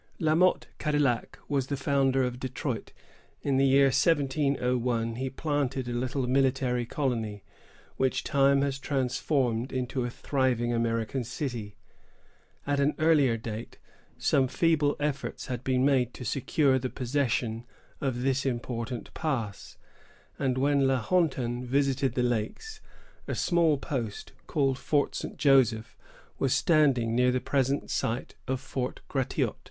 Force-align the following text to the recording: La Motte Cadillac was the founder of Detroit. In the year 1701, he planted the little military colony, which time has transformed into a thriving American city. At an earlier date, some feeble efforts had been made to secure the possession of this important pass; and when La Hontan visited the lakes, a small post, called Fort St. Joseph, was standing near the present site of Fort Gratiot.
La 0.17 0.33
Motte 0.33 0.65
Cadillac 0.79 1.37
was 1.47 1.67
the 1.67 1.77
founder 1.77 2.23
of 2.23 2.39
Detroit. 2.39 2.91
In 3.43 3.57
the 3.57 3.67
year 3.67 3.91
1701, 3.91 5.15
he 5.17 5.29
planted 5.29 5.85
the 5.85 5.93
little 5.93 6.25
military 6.25 6.87
colony, 6.87 7.43
which 7.97 8.23
time 8.23 8.63
has 8.63 8.79
transformed 8.79 9.71
into 9.71 10.03
a 10.03 10.09
thriving 10.09 10.73
American 10.73 11.23
city. 11.23 11.75
At 12.65 12.79
an 12.79 12.95
earlier 12.97 13.37
date, 13.37 13.77
some 14.17 14.47
feeble 14.47 14.95
efforts 14.99 15.45
had 15.45 15.63
been 15.63 15.85
made 15.85 16.15
to 16.15 16.25
secure 16.25 16.79
the 16.79 16.89
possession 16.89 17.63
of 18.01 18.23
this 18.23 18.43
important 18.43 19.13
pass; 19.13 19.77
and 20.39 20.57
when 20.57 20.87
La 20.87 20.99
Hontan 20.99 21.63
visited 21.63 22.15
the 22.15 22.23
lakes, 22.23 22.81
a 23.27 23.35
small 23.35 23.77
post, 23.77 24.31
called 24.47 24.79
Fort 24.79 25.13
St. 25.13 25.37
Joseph, 25.37 25.95
was 26.39 26.55
standing 26.55 27.15
near 27.15 27.31
the 27.31 27.39
present 27.39 27.91
site 27.91 28.33
of 28.47 28.59
Fort 28.59 29.01
Gratiot. 29.07 29.55